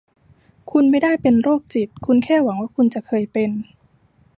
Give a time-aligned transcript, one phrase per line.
[0.71, 3.51] คุณไม่ได้เป็นโรคจิต คุณแค่หวังว่าคุณจะเคยเป็น